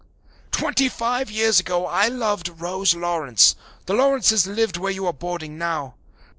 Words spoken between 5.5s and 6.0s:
now.